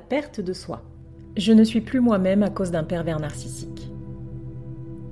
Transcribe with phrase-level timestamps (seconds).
[0.00, 0.82] perte de soi.
[1.36, 3.90] Je ne suis plus moi-même à cause d'un pervers narcissique.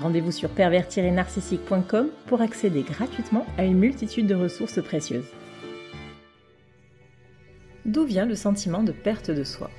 [0.01, 5.31] Rendez-vous sur pervers-narcissique.com pour accéder gratuitement à une multitude de ressources précieuses.
[7.85, 9.69] D'où vient le sentiment de perte de soi?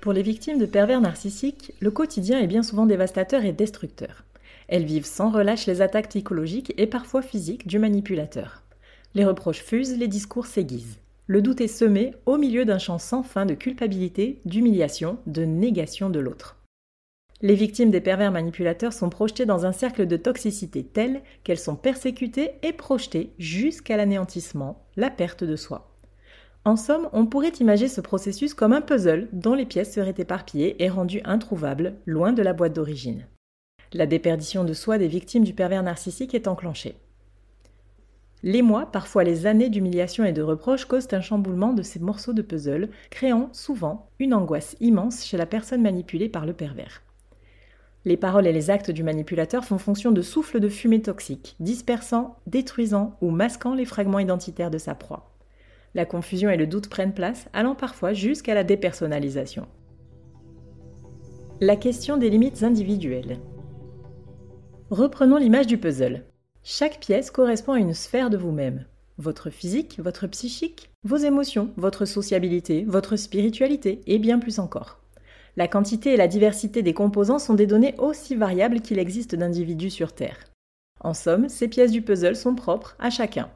[0.00, 4.24] Pour les victimes de pervers narcissiques, le quotidien est bien souvent dévastateur et destructeur.
[4.68, 8.62] Elles vivent sans relâche les attaques psychologiques et parfois physiques du manipulateur.
[9.14, 10.98] Les reproches fusent, les discours s'aiguisent.
[11.28, 16.10] Le doute est semé au milieu d'un champ sans fin de culpabilité, d'humiliation, de négation
[16.10, 16.56] de l'autre.
[17.42, 21.76] Les victimes des pervers manipulateurs sont projetées dans un cercle de toxicité tel qu'elles sont
[21.76, 25.92] persécutées et projetées jusqu'à l'anéantissement, la perte de soi.
[26.64, 30.82] En somme, on pourrait imaginer ce processus comme un puzzle dont les pièces seraient éparpillées
[30.82, 33.26] et rendues introuvables, loin de la boîte d'origine
[33.92, 36.96] la déperdition de soi des victimes du pervers narcissique est enclenchée.
[38.42, 42.32] Les mois, parfois les années d'humiliation et de reproches causent un chamboulement de ces morceaux
[42.32, 47.02] de puzzle, créant souvent une angoisse immense chez la personne manipulée par le pervers.
[48.04, 52.36] Les paroles et les actes du manipulateur font fonction de souffles de fumée toxique, dispersant,
[52.46, 55.32] détruisant ou masquant les fragments identitaires de sa proie.
[55.96, 59.66] La confusion et le doute prennent place, allant parfois jusqu'à la dépersonnalisation.
[61.60, 63.40] La question des limites individuelles.
[64.90, 66.22] Reprenons l'image du puzzle.
[66.62, 68.84] Chaque pièce correspond à une sphère de vous-même.
[69.18, 75.00] Votre physique, votre psychique, vos émotions, votre sociabilité, votre spiritualité et bien plus encore.
[75.56, 79.90] La quantité et la diversité des composants sont des données aussi variables qu'il existe d'individus
[79.90, 80.38] sur Terre.
[81.00, 83.50] En somme, ces pièces du puzzle sont propres à chacun.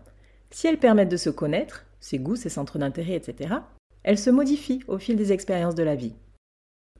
[0.50, 3.54] Si elles permettent de se connaître, ses goûts, ses centres d'intérêt, etc.,
[4.02, 6.14] elles se modifient au fil des expériences de la vie.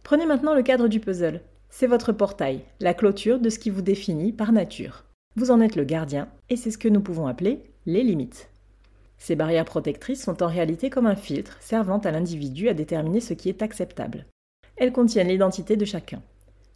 [0.05, 1.41] Prenez maintenant le cadre du puzzle.
[1.71, 5.05] C'est votre portail, la clôture de ce qui vous définit par nature.
[5.37, 8.51] Vous en êtes le gardien, et c'est ce que nous pouvons appeler les limites.
[9.19, 13.35] Ces barrières protectrices sont en réalité comme un filtre servant à l'individu à déterminer ce
[13.35, 14.27] qui est acceptable.
[14.77, 16.23] Elles contiennent l'identité de chacun.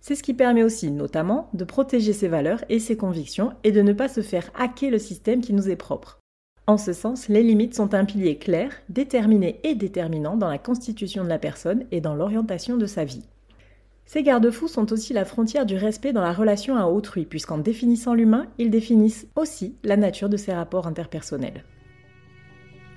[0.01, 3.83] C'est ce qui permet aussi, notamment, de protéger ses valeurs et ses convictions et de
[3.83, 6.21] ne pas se faire hacker le système qui nous est propre.
[6.67, 11.25] En ce sens, les limites sont un pilier clair, déterminé et déterminant dans la constitution
[11.25, 13.25] de la personne et dans l'orientation de sa vie.
[14.07, 18.15] Ces garde-fous sont aussi la frontière du respect dans la relation à autrui, puisqu'en définissant
[18.15, 21.65] l'humain, ils définissent aussi la nature de ses rapports interpersonnels.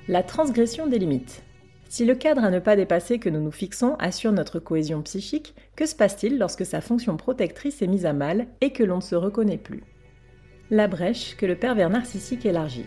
[0.07, 1.43] La transgression des limites.
[1.89, 5.55] Si le cadre à ne pas dépasser que nous nous fixons assure notre cohésion psychique,
[5.75, 9.01] que se passe-t-il lorsque sa fonction protectrice est mise à mal et que l'on ne
[9.01, 9.83] se reconnaît plus?
[10.69, 12.85] La brèche que le pervers narcissique élargit.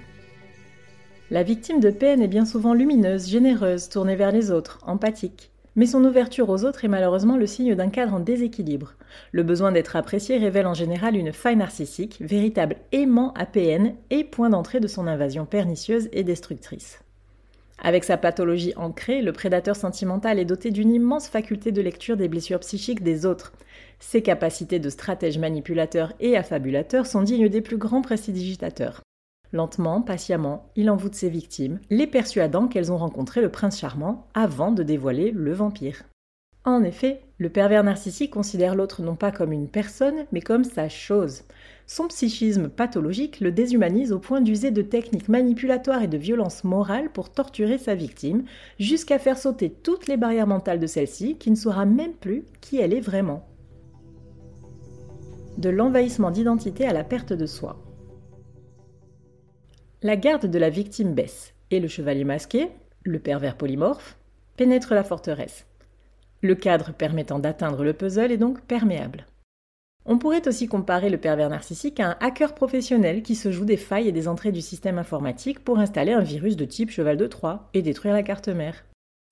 [1.30, 5.50] La victime de peine est bien souvent lumineuse, généreuse, tournée vers les autres, empathique.
[5.76, 8.94] Mais son ouverture aux autres est malheureusement le signe d'un cadre en déséquilibre.
[9.32, 14.25] Le besoin d'être apprécié révèle en général une faille narcissique, véritable aimant à PN et
[14.25, 17.00] point d'entrée de son invasion pernicieuse et destructrice.
[17.82, 22.28] Avec sa pathologie ancrée, le prédateur sentimental est doté d'une immense faculté de lecture des
[22.28, 23.53] blessures psychiques des autres.
[24.00, 29.00] Ses capacités de stratège manipulateur et affabulateur sont dignes des plus grands prestidigitateurs.
[29.52, 34.70] Lentement, patiemment, il envoûte ses victimes, les persuadant qu'elles ont rencontré le prince charmant avant
[34.70, 36.04] de dévoiler le vampire.
[36.64, 40.91] En effet, le pervers narcissique considère l'autre non pas comme une personne, mais comme sa
[40.91, 41.42] chose.
[41.86, 47.10] Son psychisme pathologique le déshumanise au point d'user de techniques manipulatoires et de violence morale
[47.10, 48.44] pour torturer sa victime,
[48.78, 52.78] jusqu'à faire sauter toutes les barrières mentales de celle-ci, qui ne saura même plus qui
[52.78, 53.48] elle est vraiment.
[55.56, 57.90] De l'envahissement d'identité à la perte de soi.
[60.02, 62.70] La garde de la victime baisse et le chevalier masqué,
[63.04, 64.16] le pervers polymorphe,
[64.56, 65.66] pénètre la forteresse.
[66.41, 69.26] Le cadre permettant d'atteindre le puzzle est donc perméable.
[70.06, 73.76] On pourrait aussi comparer le pervers narcissique à un hacker professionnel qui se joue des
[73.76, 77.26] failles et des entrées du système informatique pour installer un virus de type cheval de
[77.26, 78.86] Troie et détruire la carte mère.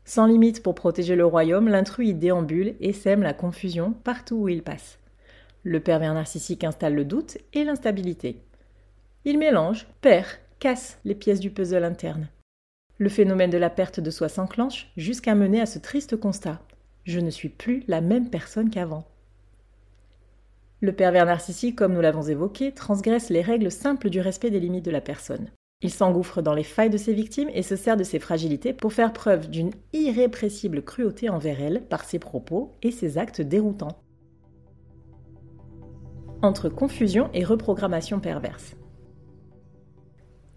[0.05, 4.63] Sans limite pour protéger le royaume, l'intrus déambule et sème la confusion partout où il
[4.63, 4.99] passe.
[5.63, 8.43] Le pervers narcissique installe le doute et l'instabilité.
[9.25, 10.27] Il mélange, perd,
[10.59, 12.29] casse les pièces du puzzle interne.
[12.99, 16.61] Le phénomène de la perte de soi s'enclenche jusqu'à mener à ce triste constat.
[17.05, 19.05] Je ne suis plus la même personne qu'avant.
[20.81, 24.85] Le pervers narcissique, comme nous l'avons évoqué, transgresse les règles simples du respect des limites
[24.85, 25.51] de la personne.
[25.81, 28.93] Il s'engouffre dans les failles de ses victimes et se sert de ses fragilités pour
[28.93, 33.97] faire preuve d'une irrépressible cruauté envers elles par ses propos et ses actes déroutants.
[36.43, 38.77] Entre confusion et reprogrammation perverse.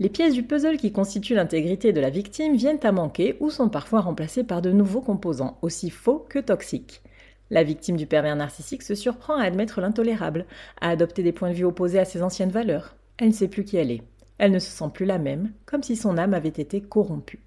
[0.01, 3.69] Les pièces du puzzle qui constituent l'intégrité de la victime viennent à manquer ou sont
[3.69, 7.03] parfois remplacées par de nouveaux composants, aussi faux que toxiques.
[7.51, 10.47] La victime du pervers narcissique se surprend à admettre l'intolérable,
[10.81, 12.95] à adopter des points de vue opposés à ses anciennes valeurs.
[13.19, 14.01] Elle ne sait plus qui elle est.
[14.39, 17.43] Elle ne se sent plus la même, comme si son âme avait été corrompue.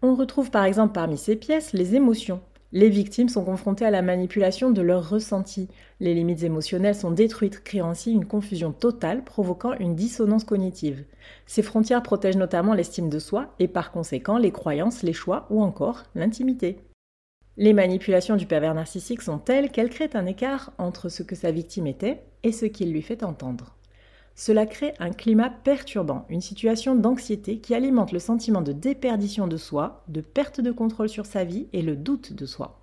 [0.00, 2.40] On retrouve par exemple parmi ces pièces les émotions.
[2.74, 5.68] Les victimes sont confrontées à la manipulation de leurs ressentis.
[6.00, 11.04] Les limites émotionnelles sont détruites, créant ainsi une confusion totale, provoquant une dissonance cognitive.
[11.46, 15.62] Ces frontières protègent notamment l'estime de soi et par conséquent les croyances, les choix ou
[15.62, 16.78] encore l'intimité.
[17.58, 21.50] Les manipulations du pervers narcissique sont telles qu'elles créent un écart entre ce que sa
[21.50, 23.76] victime était et ce qu'il lui fait entendre.
[24.34, 29.56] Cela crée un climat perturbant, une situation d'anxiété qui alimente le sentiment de déperdition de
[29.56, 32.78] soi, de perte de contrôle sur sa vie et le doute de soi.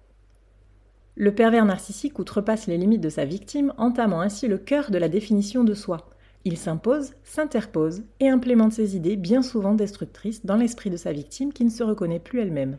[1.15, 5.09] Le pervers narcissique outrepasse les limites de sa victime, entamant ainsi le cœur de la
[5.09, 6.09] définition de soi.
[6.45, 11.51] Il s'impose, s'interpose et implémente ses idées bien souvent destructrices dans l'esprit de sa victime
[11.51, 12.77] qui ne se reconnaît plus elle-même.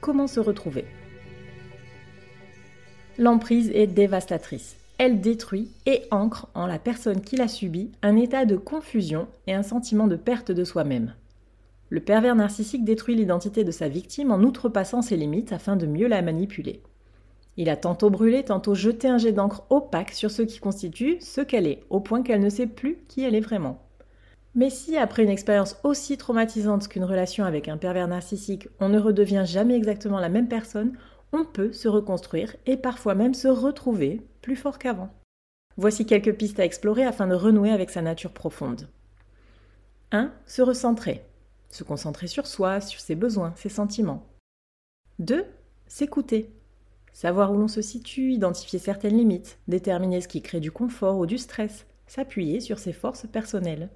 [0.00, 0.86] Comment se retrouver?
[3.18, 8.44] L'emprise est dévastatrice elle détruit et ancre en la personne qui l'a subie un état
[8.44, 11.14] de confusion et un sentiment de perte de soi-même.
[11.88, 16.08] Le pervers narcissique détruit l'identité de sa victime en outrepassant ses limites afin de mieux
[16.08, 16.82] la manipuler.
[17.56, 21.40] Il a tantôt brûlé, tantôt jeté un jet d'encre opaque sur ce qui constitue ce
[21.40, 23.82] qu'elle est, au point qu'elle ne sait plus qui elle est vraiment.
[24.54, 28.98] Mais si, après une expérience aussi traumatisante qu'une relation avec un pervers narcissique, on ne
[28.98, 30.92] redevient jamais exactement la même personne,
[31.32, 35.10] on peut se reconstruire et parfois même se retrouver plus fort qu'avant.
[35.76, 38.88] Voici quelques pistes à explorer afin de renouer avec sa nature profonde.
[40.10, 40.32] 1.
[40.46, 41.24] Se recentrer.
[41.70, 44.26] Se concentrer sur soi, sur ses besoins, ses sentiments.
[45.18, 45.44] 2.
[45.86, 46.50] S'écouter.
[47.12, 51.26] Savoir où l'on se situe, identifier certaines limites, déterminer ce qui crée du confort ou
[51.26, 53.90] du stress, s'appuyer sur ses forces personnelles.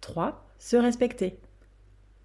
[0.00, 0.46] 3.
[0.58, 1.38] Se respecter.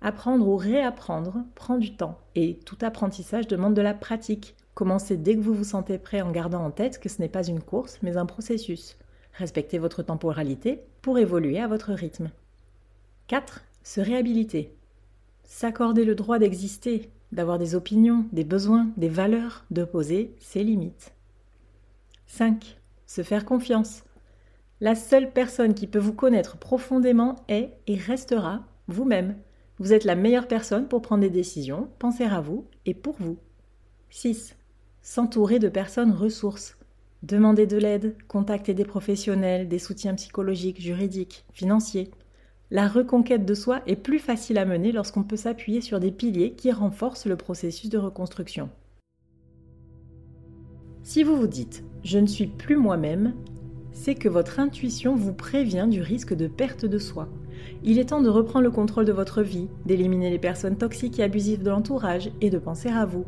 [0.01, 4.55] Apprendre ou réapprendre prend du temps et tout apprentissage demande de la pratique.
[4.73, 7.45] Commencez dès que vous vous sentez prêt en gardant en tête que ce n'est pas
[7.45, 8.97] une course mais un processus.
[9.33, 12.31] Respectez votre temporalité pour évoluer à votre rythme.
[13.27, 13.63] 4.
[13.83, 14.73] Se réhabiliter.
[15.43, 21.13] S'accorder le droit d'exister, d'avoir des opinions, des besoins, des valeurs, de poser ses limites.
[22.27, 22.77] 5.
[23.05, 24.03] Se faire confiance.
[24.81, 29.35] La seule personne qui peut vous connaître profondément est et restera vous-même.
[29.79, 33.37] Vous êtes la meilleure personne pour prendre des décisions, penser à vous et pour vous.
[34.09, 34.57] 6.
[35.01, 36.77] S'entourer de personnes ressources.
[37.23, 42.11] Demander de l'aide, contacter des professionnels, des soutiens psychologiques, juridiques, financiers.
[42.71, 46.51] La reconquête de soi est plus facile à mener lorsqu'on peut s'appuyer sur des piliers
[46.51, 48.69] qui renforcent le processus de reconstruction.
[51.03, 53.33] Si vous vous dites⁇ Je ne suis plus moi-même⁇
[53.91, 57.27] c'est que votre intuition vous prévient du risque de perte de soi
[57.83, 61.23] il est temps de reprendre le contrôle de votre vie, d'éliminer les personnes toxiques et
[61.23, 63.25] abusives de l'entourage et de penser à vous.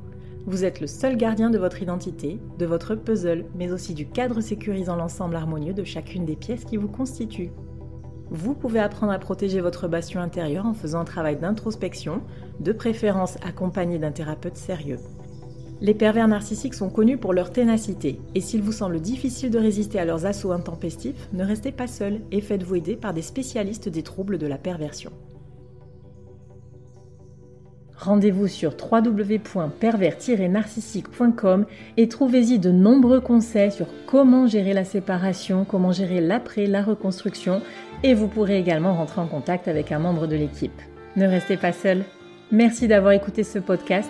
[0.47, 4.41] Vous êtes le seul gardien de votre identité, de votre puzzle, mais aussi du cadre
[4.41, 7.51] sécurisant l'ensemble harmonieux de chacune des pièces qui vous constituent.
[8.31, 12.21] Vous pouvez apprendre à protéger votre bastion intérieur en faisant un travail d'introspection,
[12.59, 14.99] de préférence accompagné d'un thérapeute sérieux.
[15.81, 19.97] Les pervers narcissiques sont connus pour leur ténacité, et s'il vous semble difficile de résister
[19.97, 24.03] à leurs assauts intempestifs, ne restez pas seul et faites-vous aider par des spécialistes des
[24.03, 25.11] troubles de la perversion.
[27.97, 31.65] Rendez-vous sur www.pervers-narcissique.com
[31.97, 37.63] et trouvez-y de nombreux conseils sur comment gérer la séparation, comment gérer l'après, la reconstruction,
[38.03, 40.79] et vous pourrez également rentrer en contact avec un membre de l'équipe.
[41.15, 42.03] Ne restez pas seul.
[42.51, 44.09] Merci d'avoir écouté ce podcast.